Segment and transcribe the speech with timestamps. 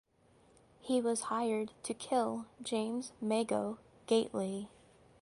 [0.79, 3.77] He was hired to kill James "Mago"
[4.07, 4.67] Gately.